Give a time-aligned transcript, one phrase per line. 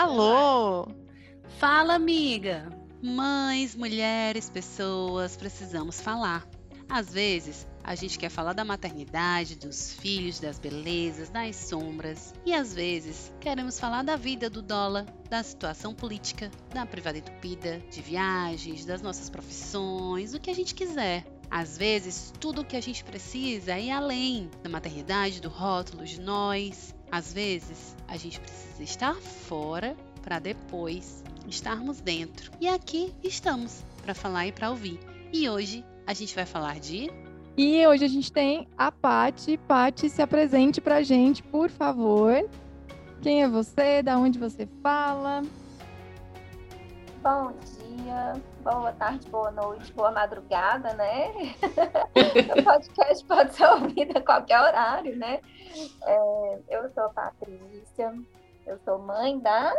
[0.00, 0.88] Alô!
[1.58, 2.74] Fala, amiga!
[3.02, 6.48] Mães, mulheres, pessoas, precisamos falar.
[6.88, 12.32] Às vezes, a gente quer falar da maternidade, dos filhos, das belezas, das sombras.
[12.46, 17.78] E às vezes, queremos falar da vida do dólar, da situação política, da privada entupida,
[17.90, 21.26] de viagens, das nossas profissões, o que a gente quiser.
[21.50, 26.06] Às vezes, tudo o que a gente precisa é ir além da maternidade, do rótulo,
[26.06, 26.94] de nós.
[27.10, 32.52] Às vezes, a gente precisa estar fora para depois estarmos dentro.
[32.60, 35.00] E aqui estamos para falar e para ouvir.
[35.32, 37.10] E hoje a gente vai falar de
[37.56, 39.58] e hoje a gente tem a Pati.
[39.58, 42.48] Pati, se apresente pra gente, por favor.
[43.20, 44.02] Quem é você?
[44.02, 45.42] Da onde você fala?
[47.22, 47.89] Bom dia,
[48.62, 51.32] boa tarde, boa noite, boa madrugada, né?
[52.58, 55.40] o podcast pode ser ouvido a qualquer horário, né?
[56.02, 58.14] É, eu sou a Patrícia,
[58.66, 59.72] eu sou mãe da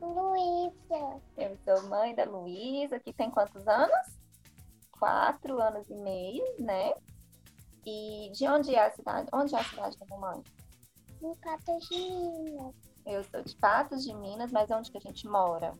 [0.00, 1.20] Luísa.
[1.36, 4.18] Eu sou mãe da Luísa, que tem quantos anos?
[4.98, 6.92] Quatro anos e meio, né?
[7.86, 9.28] E de onde é a cidade?
[9.32, 10.42] Onde é a cidade da mamãe?
[11.22, 12.74] Em Patos de Minas.
[13.06, 15.72] Eu sou de Patos de Minas, mas onde que a gente mora?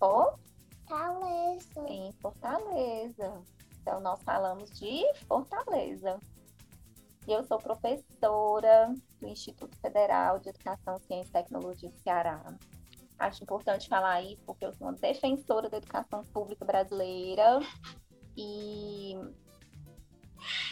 [0.00, 1.86] Fortaleza.
[1.86, 3.42] Em Fortaleza.
[3.80, 6.18] Então, nós falamos de Fortaleza.
[7.28, 12.42] E eu sou professora do Instituto Federal de Educação, Ciência e Tecnologia do Ceará.
[13.18, 17.60] Acho importante falar isso porque eu sou uma defensora da educação pública brasileira
[18.34, 19.14] e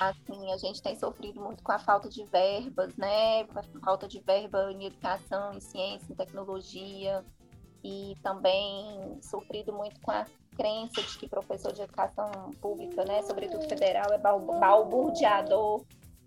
[0.01, 3.43] assim, a gente tem sofrido muito com a falta de verbas, né?
[3.43, 7.23] A falta de verba em educação, em ciência, em tecnologia
[7.89, 13.67] e também sofrido muito com a crença de que professor de educação pública, né, sobretudo
[13.67, 15.83] federal, é balburdeador.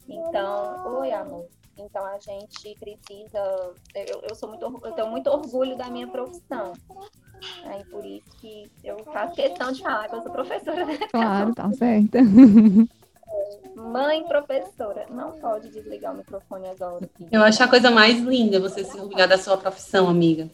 [0.09, 1.45] Então, oi, amor.
[1.77, 3.73] Então a gente precisa.
[3.93, 6.73] Eu, eu sou muito, eu tenho muito orgulho da minha profissão.
[7.65, 10.85] Aí por isso que eu faço questão de falar que eu sou professora.
[11.11, 12.19] Claro, tá certa.
[13.75, 17.09] Mãe professora, não pode desligar o microfone agora.
[17.31, 20.49] Eu acho a coisa mais linda você se orgulhar da sua profissão, amiga.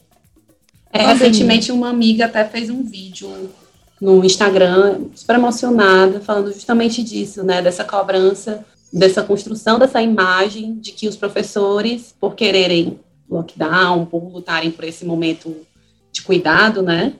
[0.91, 3.49] É, recentemente uma amiga até fez um vídeo
[3.99, 10.91] no Instagram, super emocionada, falando justamente disso, né, dessa cobrança dessa construção dessa imagem de
[10.91, 12.99] que os professores, por quererem
[13.29, 15.55] lockdown, por lutarem por esse momento
[16.11, 17.13] de cuidado, né,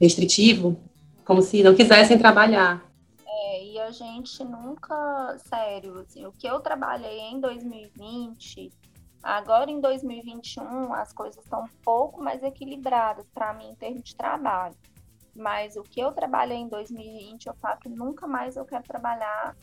[0.00, 0.78] restritivo,
[1.24, 2.84] como se não quisessem trabalhar.
[3.26, 8.72] É, e a gente nunca, sério, assim, o que eu trabalhei em 2020,
[9.22, 14.16] agora em 2021 as coisas estão um pouco mais equilibradas para mim em termos de
[14.16, 14.74] trabalho.
[15.34, 19.54] Mas o que eu trabalhei em 2020, eu falo que nunca mais eu quero trabalhar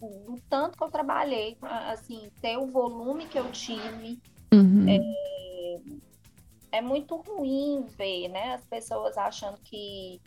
[0.00, 4.20] o tanto que eu trabalhei, assim, ter o volume que eu tive.
[4.52, 4.86] Uhum.
[4.88, 10.20] É, é muito ruim ver, né, as pessoas achando que,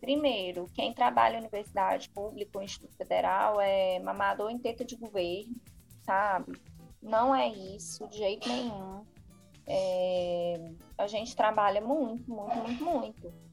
[0.00, 5.54] primeiro, quem trabalha em universidade pública ou Instituto Federal é mamador em teta de governo,
[6.04, 6.52] sabe?
[7.04, 9.04] Não é isso, de jeito nenhum.
[9.66, 13.44] É, a gente trabalha muito, muito, muito, muito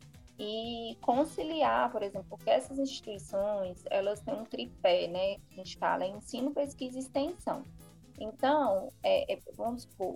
[0.44, 5.78] e conciliar, por exemplo, porque essas instituições, elas têm um tripé, né, que a gente
[5.78, 7.64] fala, ensino, pesquisa e extensão.
[8.20, 10.16] Então, é, é, vamos supor,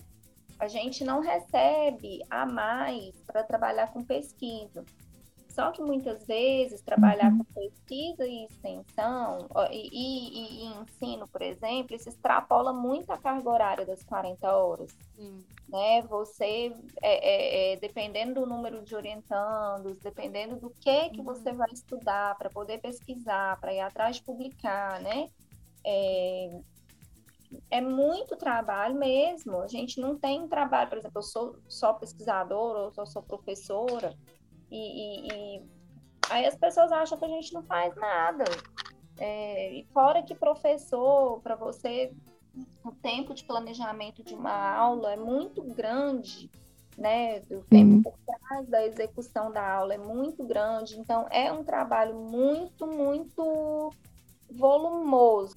[0.57, 4.83] a gente não recebe a mais para trabalhar com pesquisa.
[5.55, 7.37] Só que muitas vezes trabalhar uhum.
[7.37, 13.49] com pesquisa e extensão e, e, e, ensino, por exemplo, isso extrapola muito a carga
[13.49, 14.93] horária das 40 horas.
[15.69, 16.01] Né?
[16.09, 21.23] Você, é, é, é, dependendo do número de orientandos, dependendo do que, que uhum.
[21.23, 25.29] você vai estudar para poder pesquisar, para ir atrás de publicar, né?
[25.85, 26.59] É,
[27.71, 29.61] é muito trabalho mesmo.
[29.61, 34.13] A gente não tem trabalho, por exemplo, eu sou só pesquisadora ou só sou professora
[34.71, 35.61] e, e, e,
[36.29, 38.45] aí as pessoas acham que a gente não faz nada.
[39.17, 42.13] É, e fora que professor, para você,
[42.83, 46.49] o tempo de planejamento de uma aula é muito grande,
[46.97, 47.39] né?
[47.51, 50.99] O tempo por trás da execução da aula é muito grande.
[50.99, 53.93] Então, é um trabalho muito, muito
[54.49, 55.55] volumoso.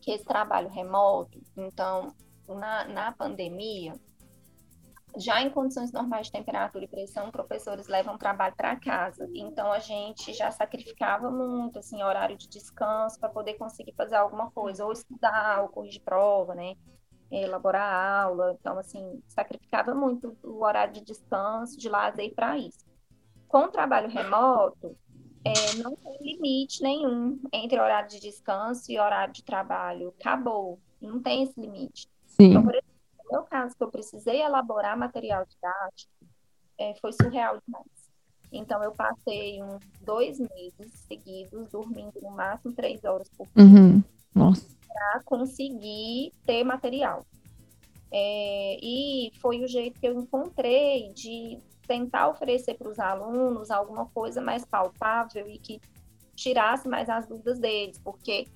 [0.00, 2.14] Que esse trabalho remoto, então,
[2.48, 3.94] na, na pandemia,
[5.16, 9.28] já em condições normais de temperatura e pressão, professores levam trabalho para casa.
[9.34, 14.50] Então a gente já sacrificava muito assim horário de descanso para poder conseguir fazer alguma
[14.50, 16.74] coisa, ou estudar, ou corrigir prova, né?
[17.30, 18.56] Elaborar aula.
[18.58, 22.84] Então assim, sacrificava muito o horário de descanso, de lazer para isso.
[23.48, 24.96] Com o trabalho remoto,
[25.44, 30.14] é, não tem limite nenhum entre horário de descanso e horário de trabalho.
[30.20, 30.78] Acabou.
[31.00, 32.08] Não tem esse limite.
[32.26, 32.50] Sim.
[32.50, 32.89] Então, por exemplo,
[33.30, 36.12] meu caso, que eu precisei elaborar material didático,
[36.78, 38.10] é, foi surreal demais.
[38.52, 44.02] Então, eu passei uns dois meses seguidos, dormindo no máximo três horas por dia, Uhum.
[44.88, 47.24] Para conseguir ter material.
[48.12, 54.06] É, e foi o jeito que eu encontrei de tentar oferecer para os alunos alguma
[54.06, 55.80] coisa mais palpável e que
[56.34, 58.46] tirasse mais as dúvidas deles, porque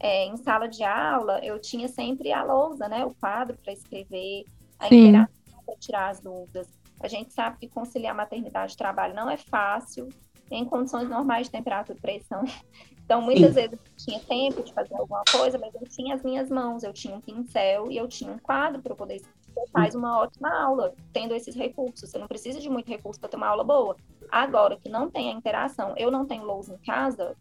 [0.00, 4.44] é, em sala de aula eu tinha sempre a lousa, né, o quadro para escrever,
[4.78, 5.08] a Sim.
[5.08, 6.66] interação para tirar as dúvidas.
[7.00, 10.08] A gente sabe que conciliar maternidade e trabalho não é fácil,
[10.50, 12.42] em condições normais de temperatura e pressão.
[13.10, 16.48] Então, muitas vezes eu tinha tempo de fazer alguma coisa, mas eu tinha as minhas
[16.48, 19.40] mãos, eu tinha um pincel e eu tinha um quadro para poder escrever.
[19.52, 22.08] Você faz uma ótima aula tendo esses recursos.
[22.08, 23.96] Você não precisa de muito recurso para ter uma aula boa.
[24.30, 27.36] Agora, que não tem a interação, eu não tenho lousa em casa,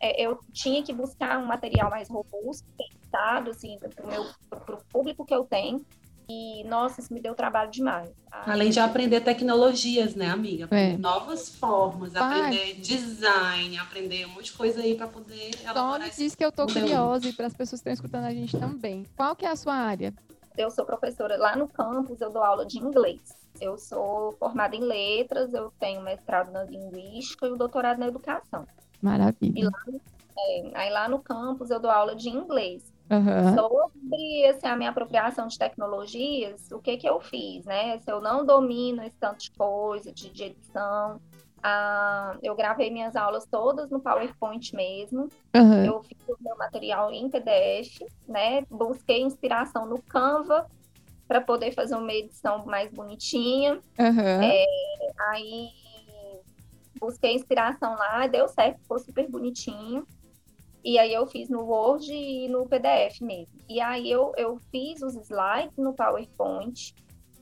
[0.00, 5.44] eu tinha que buscar um material mais robusto, pensado, assim, para o público que eu
[5.44, 5.84] tenho.
[6.28, 8.10] E, nossa, isso me deu trabalho demais.
[8.32, 10.64] Ah, Além de aprender tecnologias, né, amiga?
[10.64, 10.98] Aprender É.
[10.98, 12.40] novas formas, Vai.
[12.40, 16.34] aprender design, aprender um monte de coisa aí para poder Só elaborar me esse diz
[16.34, 19.04] que eu tô curiosa e para as pessoas que estão escutando a gente também.
[19.14, 20.14] Qual que é a sua área?
[20.56, 23.20] eu sou professora lá no campus, eu dou aula de inglês.
[23.60, 28.66] Eu sou formada em letras, eu tenho mestrado na linguística e o doutorado na educação.
[29.04, 29.70] Maravilha.
[30.38, 32.90] É, aí lá no campus eu dou aula de inglês.
[33.10, 33.54] Aham.
[33.54, 37.98] Sobre assim, a minha apropriação de tecnologias, o que que eu fiz, né?
[37.98, 41.20] Se eu não domino esse tanto de coisa, de, de edição,
[41.62, 45.28] ah, eu gravei minhas aulas todas no PowerPoint mesmo.
[45.54, 45.84] Aham.
[45.84, 48.62] Eu fiz o meu material em PDF, né?
[48.70, 50.66] Busquei inspiração no Canva
[51.28, 53.78] para poder fazer uma edição mais bonitinha.
[53.98, 54.40] Aham.
[55.28, 55.83] Aí
[57.00, 60.06] busquei inspiração lá, deu certo, ficou super bonitinho.
[60.84, 63.54] E aí eu fiz no Word e no PDF mesmo.
[63.68, 66.94] E aí eu, eu fiz os slides no PowerPoint,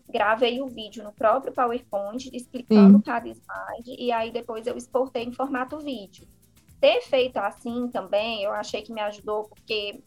[0.08, 3.02] gravei o vídeo no próprio PowerPoint, explicando Sim.
[3.02, 6.26] cada slide, e aí depois eu exportei em formato vídeo.
[6.80, 10.00] Ter feito assim também, eu achei que me ajudou, porque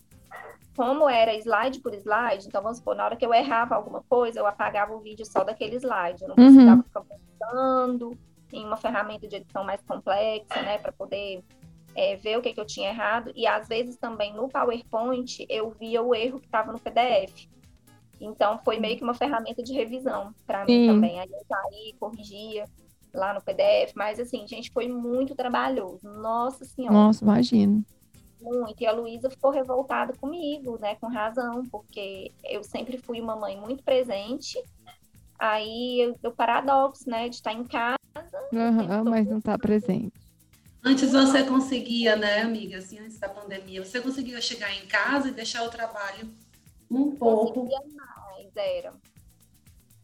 [0.76, 4.40] como era slide por slide, então vamos supor, na hora que eu errava alguma coisa,
[4.40, 6.22] eu apagava o vídeo só daquele slide.
[6.22, 6.44] Eu não Uhum.
[6.46, 8.18] precisava ficar voltando
[8.52, 11.44] em uma ferramenta de edição mais complexa, né, para poder
[11.96, 13.32] é, ver o que, que eu tinha errado.
[13.36, 17.48] E às vezes também no PowerPoint eu via o erro que estava no PDF.
[18.20, 21.20] Então foi meio que uma ferramenta de revisão para mim também.
[21.20, 22.66] Aí eu saí, corrigia
[23.14, 26.02] lá no PDF, mas assim, gente, foi muito trabalhoso.
[26.04, 27.84] Nossa Senhora Nossa, imagino.
[28.42, 28.82] muito.
[28.82, 30.96] E a Luísa ficou revoltada comigo, né?
[30.96, 34.62] Com razão, porque eu sempre fui uma mãe muito presente.
[35.40, 37.30] Aí eu, o paradoxo, né?
[37.30, 38.05] De estar em casa.
[38.54, 40.14] Aham, mas não tá presente.
[40.84, 45.32] Antes você conseguia, né, amiga, assim, antes da pandemia, você conseguia chegar em casa e
[45.32, 46.32] deixar o trabalho
[46.90, 47.54] um pouco.
[47.54, 48.94] Conseguia mais, era.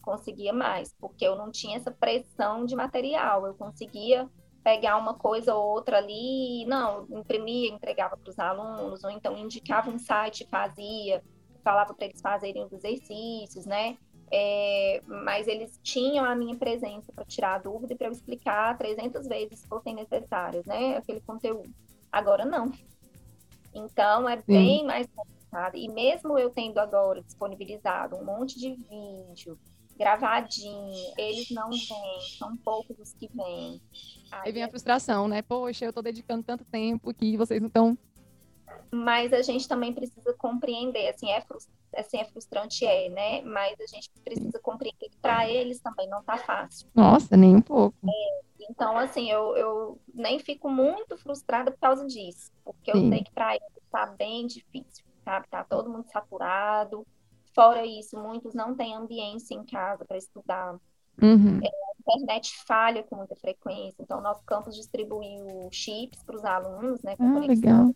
[0.01, 3.45] Conseguia mais, porque eu não tinha essa pressão de material.
[3.45, 4.27] Eu conseguia
[4.63, 9.89] pegar uma coisa ou outra ali, não, imprimia, entregava para os alunos, ou então indicava
[9.89, 11.23] um site, fazia,
[11.63, 13.97] falava para eles fazerem os exercícios, né?
[14.33, 18.77] É, mas eles tinham a minha presença para tirar a dúvida e para eu explicar
[18.77, 20.97] 300 vezes se fossem necessárias, né?
[20.97, 21.69] Aquele conteúdo.
[22.11, 22.71] Agora não.
[23.73, 25.75] Então é bem mais complicado.
[25.75, 29.57] E mesmo eu tendo agora disponibilizado um monte de vídeo
[29.97, 33.79] gravadinho, eles não vêm, são poucos os que vêm.
[34.31, 35.41] Aí vem a frustração, né?
[35.41, 37.97] Poxa, eu tô dedicando tanto tempo que vocês não estão.
[38.91, 41.43] Mas a gente também precisa compreender, assim, é,
[41.98, 43.41] assim, é frustrante, é, né?
[43.41, 46.89] Mas a gente precisa compreender que para eles também não tá fácil.
[46.93, 47.98] Nossa, nem um pouco.
[48.60, 53.10] Então, assim, eu, eu nem fico muito frustrada por causa disso, porque eu Sim.
[53.10, 55.48] sei que para eles tá bem difícil, sabe?
[55.50, 57.05] Tá todo mundo saturado.
[57.53, 60.77] Fora isso, muitos não têm ambiência em casa para estudar.
[61.21, 61.60] Uhum.
[61.63, 67.15] A internet falha com muita frequência, então nosso campus distribuiu chips para os alunos, né?
[67.15, 67.93] Com Ah, legal.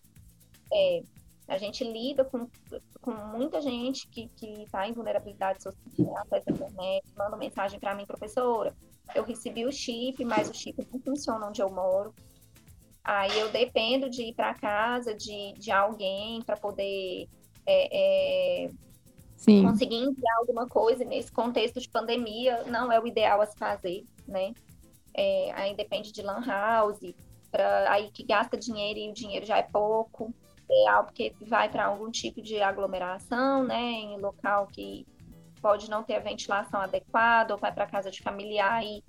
[0.73, 1.01] É,
[1.47, 2.47] a gente lida com,
[3.01, 4.29] com muita gente que
[4.63, 8.75] está em vulnerabilidade social, acessa a internet, manda mensagem para mim, professora.
[9.13, 12.13] Eu recebi o chip, mas o chip não funciona onde eu moro.
[13.03, 17.29] Aí eu dependo de ir para casa de, de alguém para poder
[17.63, 18.69] é, é,
[19.37, 19.61] Sim.
[19.61, 24.03] conseguir enviar alguma coisa nesse contexto de pandemia não é o ideal a se fazer,
[24.27, 24.53] né?
[25.13, 27.13] É, aí depende de lan house,
[27.51, 30.33] pra, aí que gasta dinheiro e o dinheiro já é pouco,
[30.69, 33.81] é algo que vai para algum tipo de aglomeração, né?
[33.81, 35.05] Em local que
[35.61, 39.03] pode não ter a ventilação adequada, ou vai para casa de familiar e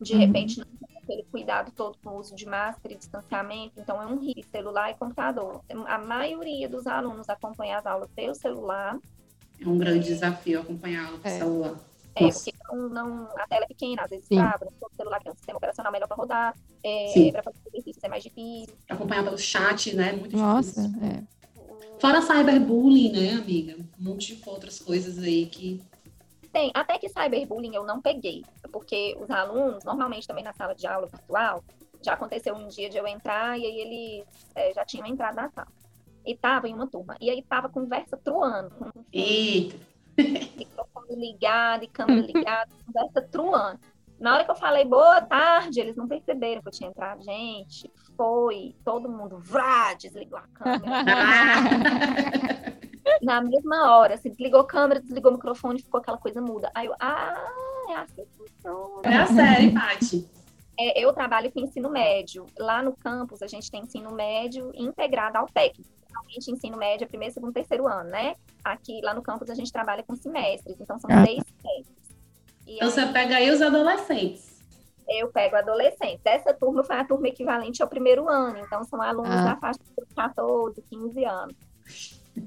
[0.00, 0.18] de Uhum.
[0.20, 4.06] repente não tem aquele cuidado todo com o uso de máscara e distanciamento, então é
[4.06, 5.60] um risco, celular e computador.
[5.86, 8.98] A maioria dos alunos acompanha as aulas pelo celular,
[9.60, 11.38] É um grande desafio acompanhá-lo com o É.
[11.38, 11.76] celular.
[12.18, 12.44] É, Nossa.
[12.44, 14.36] porque não, não- a tela é pequena, às vezes Sim.
[14.36, 18.08] trava, o celular tem um sistema operacional melhor para rodar, é, para fazer exercícios é
[18.08, 18.76] mais difícil.
[18.88, 20.12] Acompanhar pelo chat, né?
[20.12, 21.02] Muito Nossa, difícil.
[21.04, 21.22] é.
[22.00, 23.76] Fora cyberbullying, né, amiga?
[23.76, 25.80] Um monte de outras coisas aí que.
[26.52, 30.86] Tem, até que cyberbullying eu não peguei, porque os alunos, normalmente também na sala de
[30.86, 31.62] aula virtual,
[32.02, 35.50] já aconteceu um dia de eu entrar e aí eles é, já tinham entrado na
[35.50, 35.68] sala.
[36.24, 37.16] E tava em uma turma.
[37.20, 39.76] E aí tava conversa truando, com Eita!
[40.22, 43.80] Microfone ligado e câmera ligada, conversa truando.
[44.20, 47.22] Na hora que eu falei boa tarde, eles não perceberam que eu tinha entrado.
[47.22, 48.74] Gente, foi.
[48.84, 50.82] Todo mundo, vrá, desligou a câmera.
[53.22, 56.70] Na mesma hora, assim, desligou a câmera, desligou o microfone, ficou aquela coisa muda.
[56.74, 57.48] Aí eu, ah,
[57.90, 59.02] é assim que funciona.
[59.04, 60.28] É a série, Paty.
[60.78, 62.44] É, eu trabalho com ensino médio.
[62.58, 65.97] Lá no campus, a gente tem ensino médio integrado ao técnico.
[66.08, 68.34] Geralmente, ensino médio é primeiro, segundo, terceiro ano, né?
[68.64, 70.76] Aqui, lá no campus, a gente trabalha com semestres.
[70.80, 71.22] Então, são Ah.
[71.22, 72.16] três semestres.
[72.66, 74.48] E Então você pega aí os adolescentes.
[75.10, 76.20] eu pego adolescentes.
[76.24, 78.58] Essa turma foi a turma equivalente ao primeiro ano.
[78.58, 79.54] Então, são alunos Ah.
[79.54, 81.56] da faixa de 14, 15 anos.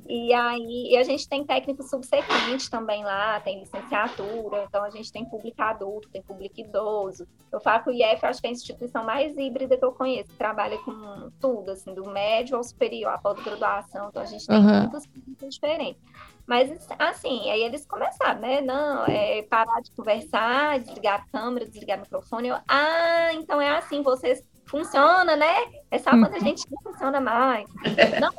[0.07, 5.11] E aí, e a gente tem técnico subsequente também lá, tem licenciatura, então a gente
[5.11, 7.27] tem público adulto, tem público idoso.
[7.51, 10.29] Eu falo que o IF, acho que é a instituição mais híbrida que eu conheço,
[10.29, 14.57] que trabalha com tudo, assim, do médio ao superior, a pós-graduação, então a gente tem
[14.57, 14.81] Aham.
[14.81, 16.01] muitas coisas diferentes.
[16.45, 18.61] Mas, assim, aí eles começaram, né?
[18.61, 22.49] Não, é parar de conversar, desligar a câmera, desligar o microfone.
[22.49, 25.65] Eu, ah, então é assim, vocês funciona, né?
[25.89, 27.69] É só quando a gente não funciona mais.
[28.19, 28.31] Não,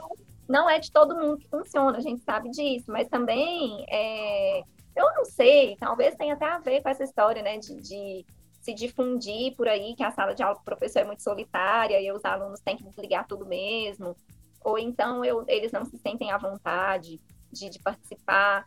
[0.52, 4.60] não é de todo mundo que funciona, a gente sabe disso, mas também é,
[4.94, 7.56] eu não sei, talvez tenha até a ver com essa história, né?
[7.56, 8.26] De, de
[8.60, 12.12] se difundir por aí, que a sala de aula do professor é muito solitária e
[12.12, 14.14] os alunos têm que desligar tudo mesmo.
[14.62, 17.18] Ou então eu, eles não se sentem à vontade
[17.50, 18.66] de, de participar,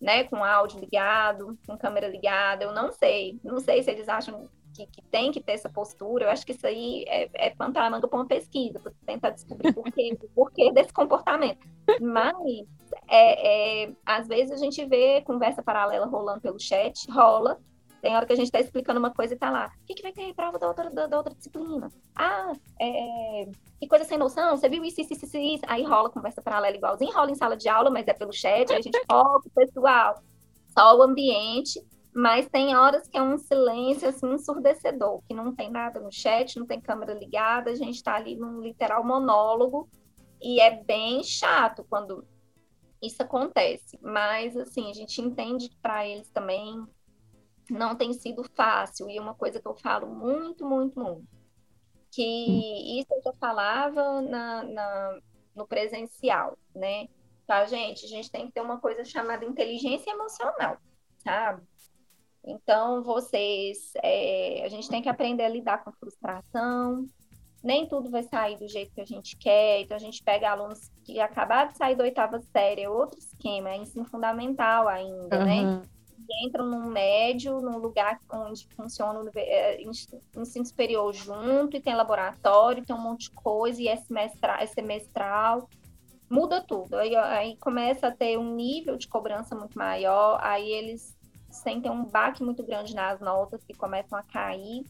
[0.00, 3.38] né, com áudio ligado, com câmera ligada, eu não sei.
[3.44, 6.26] Não sei se eles acham que, que tem que ter essa postura.
[6.26, 9.30] Eu acho que isso aí é, é plantar a manga para uma pesquisa, para tentar
[9.30, 11.66] descobrir por quê, o porquê desse comportamento.
[12.00, 12.66] Mas,
[13.08, 17.58] é, é, às vezes, a gente vê conversa paralela rolando pelo chat, rola.
[18.02, 19.72] Tem hora que a gente está explicando uma coisa e tá lá.
[19.82, 21.90] O que, que vai ter prova da outra, da, da outra disciplina?
[22.14, 23.48] Ah, é,
[23.80, 25.64] que coisa sem noção, você viu isso, isso, isso, isso.
[25.66, 28.78] Aí rola conversa paralela igualzinho, rola em sala de aula, mas é pelo chat, aí
[28.78, 30.22] a gente foca o pessoal,
[30.76, 31.82] só o ambiente,
[32.16, 36.58] mas tem horas que é um silêncio assim, ensurdecedor, que não tem nada no chat,
[36.58, 39.86] não tem câmera ligada, a gente está ali num literal monólogo,
[40.40, 42.26] e é bem chato quando
[43.02, 43.98] isso acontece.
[44.00, 46.86] Mas assim, a gente entende que para eles também
[47.68, 51.28] não tem sido fácil, e uma coisa que eu falo muito, muito, muito
[52.10, 55.18] que isso eu já falava na, na,
[55.54, 57.08] no presencial, né?
[57.46, 58.06] Tá, gente?
[58.06, 60.78] A gente tem que ter uma coisa chamada inteligência emocional,
[61.18, 61.62] sabe?
[62.46, 67.04] Então, vocês, é, a gente tem que aprender a lidar com frustração.
[67.62, 69.80] Nem tudo vai sair do jeito que a gente quer.
[69.80, 73.70] Então, a gente pega alunos que acabaram de sair da oitava série, é outro esquema,
[73.70, 75.60] é ensino fundamental ainda, né?
[75.60, 75.82] Aham.
[76.44, 82.84] entram num médio, num lugar onde funciona o é, ensino superior junto, e tem laboratório,
[82.84, 85.68] tem um monte de coisa, e é semestral, é semestral
[86.28, 86.96] muda tudo.
[86.96, 91.15] Aí, aí começa a ter um nível de cobrança muito maior, aí eles
[91.56, 94.84] sentem um baque muito grande nas notas que começam a cair.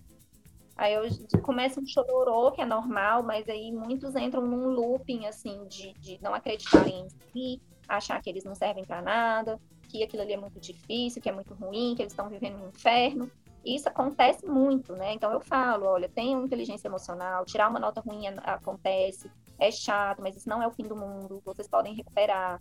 [0.77, 1.05] Aí eu,
[1.43, 6.23] começa um chororô, que é normal, mas aí muitos entram num looping, assim, de, de
[6.23, 9.59] não acreditarem em si, achar que eles não servem para nada,
[9.89, 12.69] que aquilo ali é muito difícil, que é muito ruim, que eles estão vivendo um
[12.69, 13.31] inferno.
[13.65, 15.15] Isso acontece muito, né?
[15.15, 20.37] Então eu falo, olha, tenham inteligência emocional, tirar uma nota ruim acontece, é chato, mas
[20.37, 22.61] isso não é o fim do mundo, vocês podem recuperar.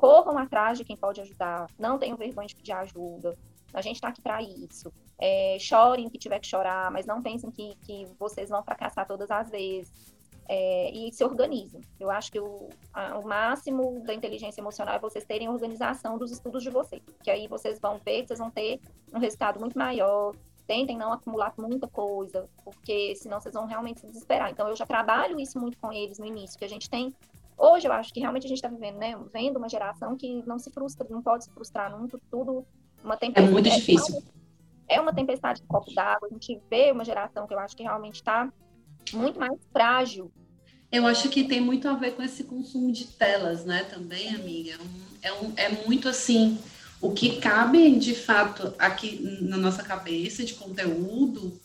[0.00, 3.36] Corram atrás de quem pode ajudar, não tenham vergonha de pedir ajuda.
[3.70, 4.90] A gente está aqui para isso.
[5.18, 9.30] É, chorem que tiver que chorar, mas não pensem que, que vocês vão fracassar todas
[9.30, 9.92] as vezes.
[10.48, 11.82] É, e se organizem.
[12.00, 16.32] Eu acho que o, a, o máximo da inteligência emocional é vocês terem organização dos
[16.32, 18.80] estudos de vocês, que aí vocês vão ver vocês vão ter
[19.14, 20.34] um resultado muito maior.
[20.66, 24.50] Tentem não acumular muita coisa, porque senão vocês vão realmente se desesperar.
[24.50, 27.14] Então, eu já trabalho isso muito com eles no início, que a gente tem.
[27.62, 29.14] Hoje, eu acho que realmente a gente está vivendo, né?
[29.30, 32.64] Vendo uma geração que não se frustra, não pode se frustrar nunca, tudo
[33.04, 33.48] uma tempestade.
[33.48, 34.22] É muito difícil.
[34.88, 36.26] É uma tempestade de copo d'água.
[36.30, 38.50] A gente vê uma geração que eu acho que realmente está
[39.12, 40.32] muito mais frágil.
[40.90, 43.84] Eu acho que tem muito a ver com esse consumo de telas, né?
[43.84, 44.78] Também, amiga.
[45.20, 46.58] É, um, é muito assim.
[46.98, 51.60] O que cabe de fato aqui na nossa cabeça de conteúdo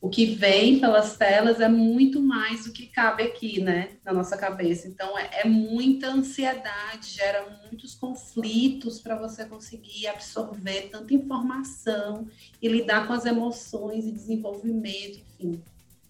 [0.00, 4.36] o que vem pelas telas é muito mais do que cabe aqui, né, na nossa
[4.36, 4.86] cabeça.
[4.86, 12.28] Então, é, é muita ansiedade, gera muitos conflitos para você conseguir absorver tanta informação
[12.62, 15.60] e lidar com as emoções e desenvolvimento, enfim.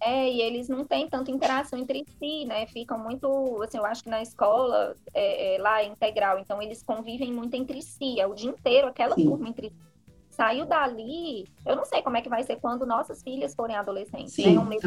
[0.01, 2.65] É, e eles não têm tanta interação entre si, né?
[2.67, 6.81] Ficam muito, assim, eu acho que na escola, é, é, lá é integral, então eles
[6.81, 9.25] convivem muito entre si, é o dia inteiro aquela Sim.
[9.25, 9.88] turma entre si
[10.39, 14.31] saiu dali, eu não sei como é que vai ser quando nossas filhas forem adolescentes,
[14.31, 14.59] Sim, né?
[14.61, 14.81] Um mês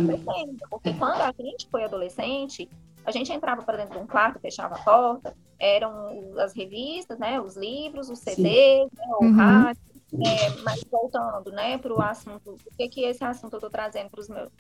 [0.71, 0.95] porque é.
[0.95, 2.71] quando a gente foi adolescente,
[3.05, 5.93] a gente entrava para dentro de um quarto, fechava a porta, eram
[6.39, 7.39] as revistas, né?
[7.39, 9.05] Os livros, os CDs, né?
[9.21, 9.37] o uhum.
[9.37, 9.83] rádio.
[10.15, 14.11] É, mas voltando, né, para o assunto, o que que esse assunto eu estou trazendo
[14.11, 14.51] para os meus,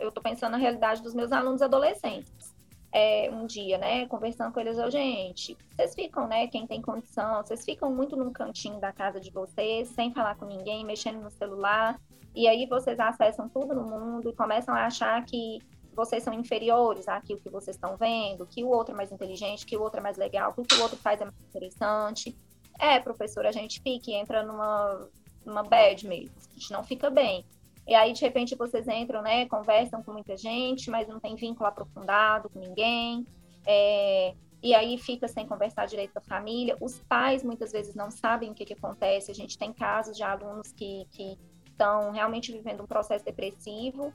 [0.00, 2.51] eu estou pensando na realidade dos meus alunos adolescentes
[2.92, 7.42] é, um dia, né, conversando com eles, eu, gente, vocês ficam, né, quem tem condição,
[7.42, 11.30] vocês ficam muito num cantinho da casa de vocês, sem falar com ninguém, mexendo no
[11.30, 11.98] celular,
[12.34, 15.58] e aí vocês acessam tudo no mundo e começam a achar que
[15.94, 19.76] vocês são inferiores àquilo que vocês estão vendo, que o outro é mais inteligente, que
[19.76, 22.36] o outro é mais legal, que o que o outro faz é mais interessante.
[22.78, 25.08] É, professor, a gente fica e entra numa,
[25.44, 27.44] numa bad mesmo, a gente não fica bem.
[27.86, 31.68] E aí, de repente, vocês entram, né, conversam com muita gente, mas não tem vínculo
[31.68, 33.26] aprofundado com ninguém.
[33.66, 36.76] É, e aí fica sem conversar direito com a família.
[36.80, 39.30] Os pais muitas vezes não sabem o que, que acontece.
[39.30, 41.36] A gente tem casos de alunos que, que
[41.66, 44.12] estão realmente vivendo um processo depressivo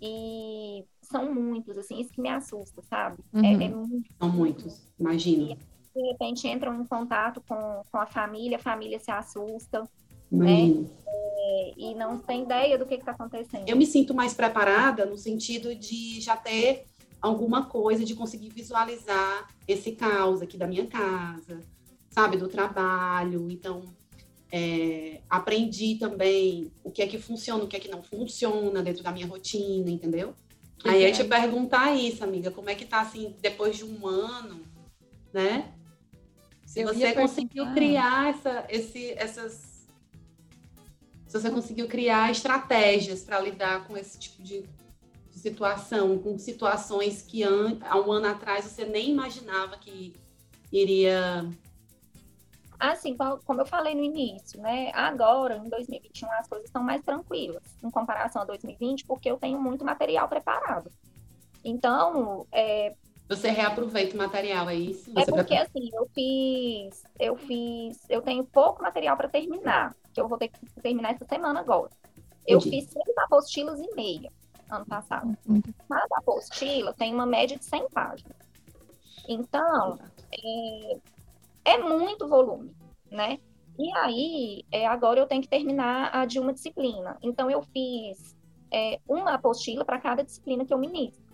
[0.00, 3.22] e são muitos, assim, isso que me assusta, sabe?
[3.34, 3.44] Uhum.
[3.44, 4.14] É, é muito...
[4.18, 5.52] São muitos, imagino.
[5.52, 5.58] E,
[5.94, 9.86] de repente entram em contato com, com a família, a família se assusta,
[10.30, 10.84] né?
[11.06, 13.68] É, e não tem ideia do que está acontecendo.
[13.68, 16.84] Eu me sinto mais preparada no sentido de já ter
[17.20, 21.60] alguma coisa, de conseguir visualizar esse caos aqui da minha casa,
[22.10, 23.50] sabe, do trabalho.
[23.50, 23.82] Então,
[24.52, 29.02] é, aprendi também o que é que funciona, o que é que não funciona dentro
[29.02, 30.34] da minha rotina, entendeu?
[30.84, 34.62] Aí eu te perguntar isso, amiga, como é que tá assim, depois de um ano,
[35.32, 35.74] né?
[36.64, 39.69] Se eu você conseguiu criar essa, esse, essas
[41.30, 44.64] se você conseguiu criar estratégias para lidar com esse tipo de,
[45.30, 50.12] situação, com situações que há um ano atrás você nem imaginava que
[50.72, 51.48] iria.
[52.80, 54.90] Assim, como eu falei no início, né?
[54.92, 59.60] Agora, em 2021, as coisas estão mais tranquilas em comparação a 2020, porque eu tenho
[59.60, 60.90] muito material preparado.
[61.64, 62.92] Então, é,
[63.30, 65.12] você reaproveita o material, é isso?
[65.16, 70.26] É porque assim, eu fiz, eu fiz, eu tenho pouco material para terminar que eu
[70.26, 71.90] vou ter que terminar essa semana agora.
[72.44, 72.82] Eu Entendi.
[72.82, 74.32] fiz seis apostilas e meia
[74.68, 75.38] ano passado.
[75.88, 78.36] Cada apostila tem uma média de 100 páginas.
[79.28, 80.00] Então,
[80.32, 80.98] é,
[81.64, 82.74] é muito volume,
[83.08, 83.38] né?
[83.78, 87.16] E aí, é, agora eu tenho que terminar a de uma disciplina.
[87.22, 88.36] Então, eu fiz
[88.72, 91.29] é, uma apostila para cada disciplina que eu ministro.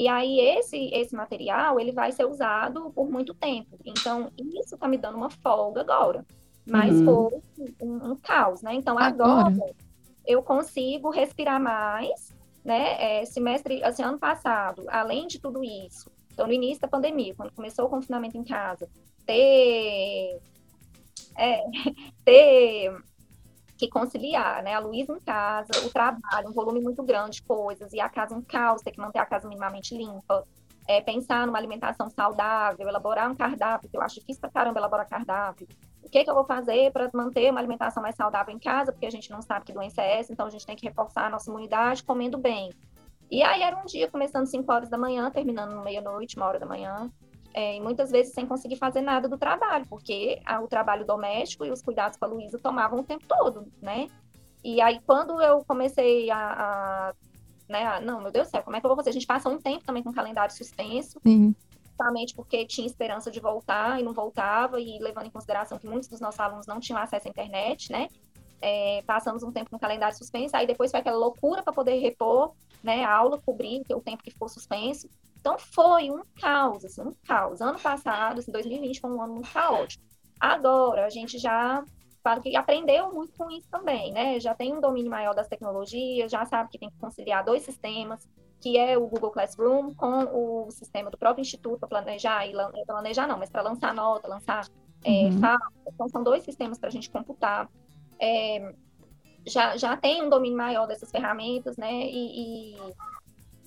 [0.00, 3.76] E aí, esse, esse material, ele vai ser usado por muito tempo.
[3.84, 6.24] Então, isso está me dando uma folga agora
[6.70, 7.04] mas uhum.
[7.04, 8.74] foi um, um, caos, né?
[8.74, 9.74] Então agora, agora
[10.26, 12.34] eu consigo respirar mais,
[12.64, 13.20] né?
[13.20, 17.52] É, semestre, assim, ano passado, além de tudo isso, então no início da pandemia, quando
[17.52, 18.88] começou o confinamento em casa,
[19.26, 20.40] ter,
[21.36, 21.64] é,
[22.24, 22.96] ter
[23.80, 24.74] que conciliar, né?
[24.74, 28.34] A Luísa em casa, o trabalho, um volume muito grande de coisas, e a casa
[28.34, 30.46] um caos, ter que manter a casa minimamente limpa,
[30.86, 35.08] é, pensar numa alimentação saudável, elaborar um cardápio, que eu acho difícil pra caramba elaborar
[35.08, 35.66] cardápio,
[36.02, 39.06] o que, que eu vou fazer para manter uma alimentação mais saudável em casa, porque
[39.06, 41.30] a gente não sabe que doença é essa, então a gente tem que reforçar a
[41.30, 42.70] nossa imunidade comendo bem.
[43.30, 46.66] E aí era um dia começando 5 horas da manhã, terminando meia-noite, uma hora da
[46.66, 47.10] manhã,
[47.52, 51.64] é, e muitas vezes sem conseguir fazer nada do trabalho, porque a, o trabalho doméstico
[51.64, 54.08] e os cuidados com a Luísa tomavam o tempo todo, né?
[54.62, 57.14] E aí, quando eu comecei a, a
[57.68, 59.10] né, a, não, meu Deus do céu, como é que eu vou fazer?
[59.10, 61.54] A gente passa um tempo também com o calendário suspenso, Sim
[62.00, 66.08] justamente porque tinha esperança de voltar e não voltava, e levando em consideração que muitos
[66.08, 68.08] dos nossos alunos não tinham acesso à internet, né?
[68.62, 72.52] É, passamos um tempo no calendário suspenso, aí depois foi aquela loucura para poder repor
[72.82, 75.08] né, a aula, cobrir o tempo que ficou suspenso.
[75.40, 77.60] Então foi um caos, assim, um caos.
[77.60, 80.04] Ano passado, assim, 2020 foi um ano muito caótico.
[80.38, 81.82] Agora a gente já
[82.22, 84.38] fala que aprendeu muito com isso também, né?
[84.38, 88.28] Já tem um domínio maior das tecnologias, já sabe que tem que conciliar dois sistemas,
[88.60, 92.84] que é o Google Classroom, com o sistema do próprio instituto para planejar, e é,
[92.84, 94.68] planejar não, mas para lançar nota, lançar
[95.02, 95.40] é, uhum.
[95.40, 95.72] fala.
[95.86, 97.68] Então, são dois sistemas para a gente computar.
[98.20, 98.74] É,
[99.46, 101.90] já, já tem um domínio maior dessas ferramentas, né?
[101.90, 102.76] E, e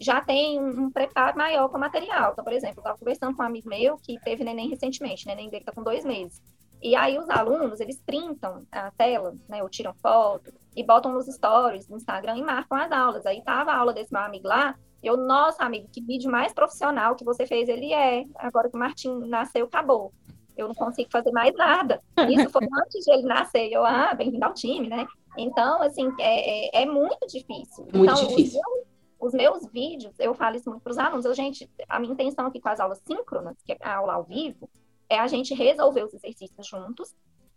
[0.04, 2.32] já tem um, um, preparo maior com o material.
[2.32, 5.50] Então, por exemplo, eu estava conversando com um amigo meu que teve neném recentemente, neném
[5.50, 6.42] dele está com dois meses.
[6.82, 11.28] E aí os alunos, eles printam a tela, né, ou tiram foto, e botam nos
[11.28, 13.26] stories no Instagram e marcam as aulas.
[13.26, 17.16] Aí tava a aula desse meu amigo lá, eu, nossa, amigo, que vídeo mais profissional
[17.16, 18.24] que você fez, ele é.
[18.36, 20.13] Agora que o Martim nasceu, acabou.
[20.56, 22.02] Eu não consigo fazer mais nada.
[22.30, 23.70] Isso foi antes de ele nascer.
[23.70, 25.06] Eu, ah, bem-vindo ao time, né?
[25.38, 27.86] Então, assim, é, é, é muito difícil.
[27.94, 28.62] Muito então, difícil.
[28.62, 28.92] Os meus,
[29.24, 31.26] os meus vídeos, eu falo isso muito para os alunos.
[31.26, 34.24] Eu, gente, a minha intenção aqui com as aulas síncronas, que é a aula ao
[34.24, 34.70] vivo,
[35.10, 37.16] é a gente resolver os exercícios juntos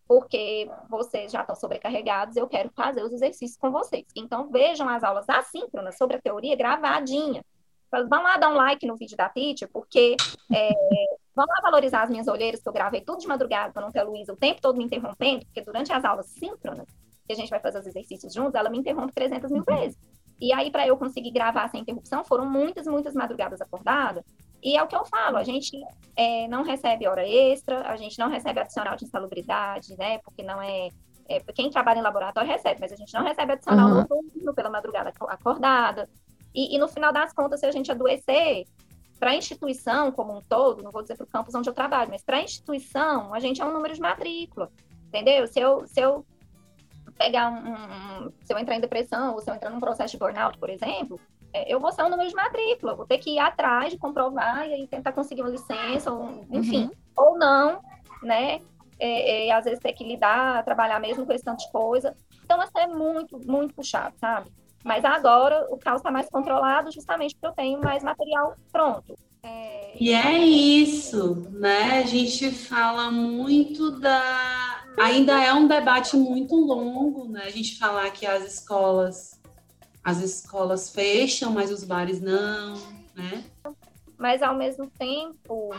[0.09, 4.07] porque vocês já estão sobrecarregados, eu quero fazer os exercícios com vocês.
[4.15, 7.45] Então, vejam as aulas assíncronas sobre a teoria gravadinha.
[7.91, 10.17] Vão lá dar um like no vídeo da teacher, porque
[10.53, 10.69] é,
[11.35, 13.99] vão lá valorizar as minhas olheiras, que eu gravei tudo de madrugada para não ter
[13.99, 16.87] a Luísa o tempo todo me interrompendo, porque durante as aulas síncronas,
[17.27, 19.99] que a gente vai fazer os exercícios juntos, ela me interrompe 300 mil vezes.
[20.41, 24.25] E aí, para eu conseguir gravar sem interrupção, foram muitas, muitas madrugadas acordadas,
[24.63, 25.81] e é o que eu falo, a gente
[26.17, 30.19] é, não recebe hora extra, a gente não recebe adicional de insalubridade, né?
[30.19, 30.89] Porque não é,
[31.29, 31.41] é.
[31.55, 33.95] quem trabalha em laboratório recebe, mas a gente não recebe adicional uhum.
[33.95, 36.09] noturno pela madrugada acordada.
[36.55, 38.65] E, e, no final das contas, se a gente adoecer,
[39.19, 42.11] para a instituição como um todo, não vou dizer para o campus onde eu trabalho,
[42.11, 44.71] mas para a instituição, a gente é um número de matrícula,
[45.07, 45.47] entendeu?
[45.47, 46.25] Se eu, se eu
[47.17, 50.19] pegar um, um, se eu entrar em depressão ou se eu entrar num processo de
[50.19, 51.21] burnout, por exemplo,
[51.53, 54.69] é, eu vou ser um número de matrícula, vou ter que ir atrás de comprovar
[54.69, 56.91] e tentar conseguir uma licença, ou, enfim, uhum.
[57.17, 57.81] ou não,
[58.23, 58.61] né?
[58.99, 62.17] É, é, às vezes ter que lidar, trabalhar mesmo com esse tanto de coisa.
[62.45, 64.51] Então, isso é muito, muito puxado, sabe?
[64.85, 69.19] Mas agora o caos está mais controlado justamente porque eu tenho mais material pronto.
[69.43, 69.97] É...
[69.99, 71.99] E é isso, né?
[71.99, 74.56] A gente fala muito da.
[74.99, 77.45] Ainda é um debate muito longo, né?
[77.45, 79.41] A gente falar que as escolas
[80.07, 82.77] as escolas fecham, mas os bares não,
[83.13, 83.45] né?
[84.17, 85.71] Mas ao mesmo tempo,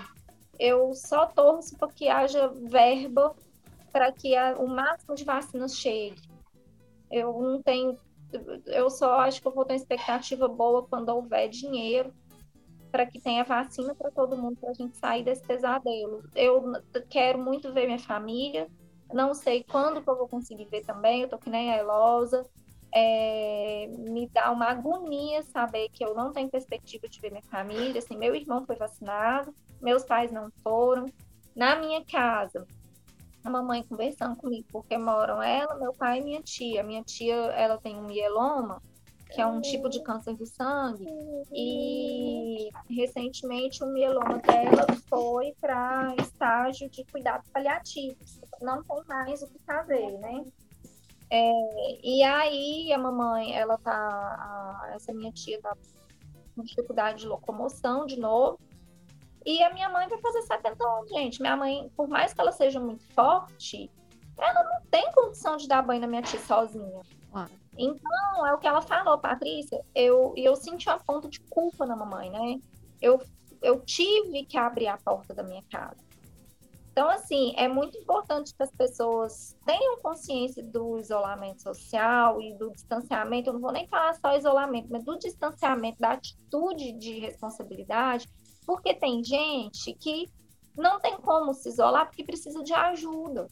[0.60, 3.34] eu só torço para que haja verba
[3.90, 6.22] para que a, o máximo de vacinas chegue.
[7.10, 7.98] Eu não tenho,
[8.66, 12.14] eu só acho que eu vou ter uma expectativa boa quando houver dinheiro
[12.92, 16.24] para que tenha vacina para todo mundo, para a gente sair desse pesadelo.
[16.36, 16.74] Eu
[17.10, 18.68] quero muito ver minha família,
[19.14, 22.46] não sei quando que eu vou conseguir ver também, eu tô que nem a Elosa,
[22.94, 28.00] é, me dá uma agonia saber que eu não tenho perspectiva de ver minha família.
[28.00, 31.06] Assim, meu irmão foi vacinado, meus pais não foram.
[31.56, 32.66] Na minha casa,
[33.44, 36.84] a mamãe conversando comigo, porque moram ela, meu pai e minha tia.
[36.84, 38.82] Minha tia, ela tem um mieloma,
[39.34, 41.06] que é um tipo de câncer do sangue,
[41.52, 48.40] e recentemente o mieloma dela foi para estágio de cuidados paliativos.
[48.62, 50.46] Não tem mais o que fazer, né?
[51.30, 51.52] É,
[52.02, 55.76] e aí a mamãe, ela tá, a, essa minha tia tá
[56.56, 58.60] com dificuldade de locomoção de novo.
[59.46, 61.42] E a minha mãe vai fazer 70 anos, gente.
[61.42, 63.90] Minha mãe, por mais que ela seja muito forte,
[64.38, 67.02] ela não tem condição de dar banho na minha tia sozinha.
[67.34, 67.48] Ah.
[67.78, 69.84] Então, é o que ela falou, Patrícia.
[69.94, 72.60] Eu, eu senti uma ponto de culpa na mamãe, né?
[73.02, 73.22] Eu,
[73.62, 76.08] eu tive que abrir a porta da minha casa.
[76.98, 82.72] Então, assim, é muito importante que as pessoas tenham consciência do isolamento social e do
[82.72, 83.50] distanciamento.
[83.50, 88.28] Eu não vou nem falar só isolamento, mas do distanciamento, da atitude de responsabilidade,
[88.66, 90.28] porque tem gente que
[90.76, 93.48] não tem como se isolar porque precisa de ajuda.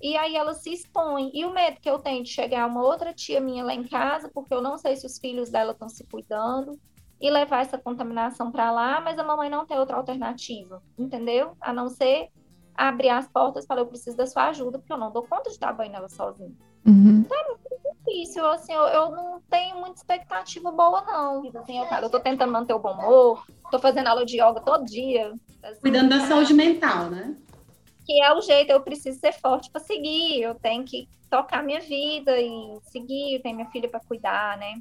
[0.00, 1.30] E aí ela se expõe.
[1.34, 4.30] E o medo que eu tenho de chegar uma outra tia minha lá em casa,
[4.32, 6.78] porque eu não sei se os filhos dela estão se cuidando,
[7.20, 11.56] e levar essa contaminação para lá, mas a mamãe não tem outra alternativa, entendeu?
[11.60, 12.28] A não ser
[12.74, 15.50] abrir as portas e falar, eu preciso da sua ajuda, porque eu não dou conta
[15.50, 16.52] de dar banho nela sozinha.
[16.86, 17.24] Uhum.
[17.26, 21.42] Então é muito difícil, assim, eu, eu, não tenho muita expectativa boa, não.
[21.60, 24.60] Assim, eu, cara, eu tô tentando manter o bom humor, tô fazendo aula de yoga
[24.60, 25.34] todo dia.
[25.60, 27.36] Assim, Cuidando da saúde mental, né?
[28.08, 31.80] Que é o jeito, eu preciso ser forte para seguir, eu tenho que tocar minha
[31.80, 34.76] vida e seguir, eu tenho minha filha para cuidar, né?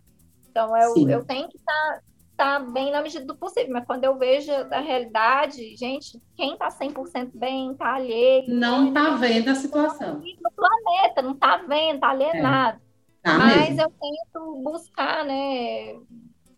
[0.49, 2.01] Então eu, eu tenho que estar tá
[2.37, 6.69] tá bem na medida do possível, mas quando eu vejo a realidade, gente, quem tá
[6.69, 8.53] 100% bem, tá alheio.
[8.53, 10.19] Não tá vendo a situação.
[10.19, 12.79] No planeta, não tá vendo, tá alienado.
[13.23, 13.81] É, tá mas mesmo.
[13.81, 15.95] eu tento buscar, né,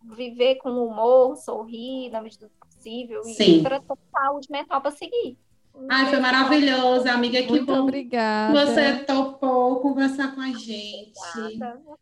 [0.04, 3.60] viver com humor, sorrir na medida do possível Sim.
[3.60, 5.38] e para ter saúde mental para seguir.
[5.88, 7.42] Ai, foi maravilhoso, amiga.
[7.42, 8.66] Que Muito bom obrigada.
[8.66, 11.14] Você topou conversar com a gente.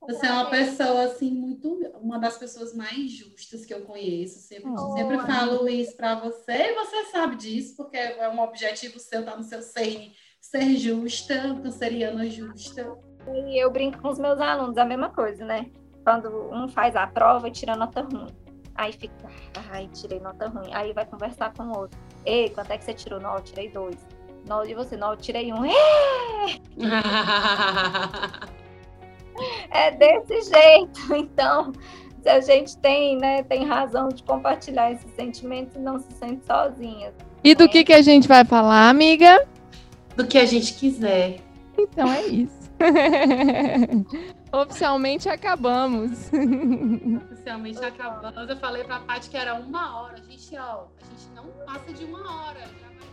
[0.01, 1.69] Você é uma pessoa, assim, muito.
[2.01, 4.39] Uma das pessoas mais justas que eu conheço.
[4.39, 8.99] Sempre, oh, sempre falo isso para você e você sabe disso, porque é um objetivo
[8.99, 12.97] seu, tá no seu ser, ser justa, canceriana justa.
[13.33, 15.69] E eu brinco com os meus alunos, a mesma coisa, né?
[16.03, 18.46] Quando um faz a prova tira nota ruim.
[18.77, 19.29] Aí fica,
[19.71, 20.73] ai, tirei nota ruim.
[20.73, 21.99] Aí vai conversar com o outro.
[22.25, 23.19] Ei, quanto é que você tirou?
[23.19, 23.97] Não, eu tirei dois.
[24.47, 24.95] Não, e você?
[24.95, 25.65] Não, eu tirei um.
[25.65, 25.71] É!
[29.69, 30.99] É desse jeito.
[31.13, 31.71] Então,
[32.21, 36.45] se a gente tem, né, tem razão de compartilhar esses sentimentos e não se sente
[36.45, 37.13] sozinha.
[37.43, 39.47] E do que, que a gente vai falar, amiga?
[40.15, 41.37] Do que a gente quiser.
[41.77, 42.57] Então é isso.
[44.51, 46.31] Oficialmente acabamos
[47.47, 48.51] oficialmente acabando.
[48.51, 50.15] Eu falei pra Paty que era uma hora.
[50.15, 52.59] A gente, ó, a gente não passa de uma hora.
[52.59, 53.07] Já vai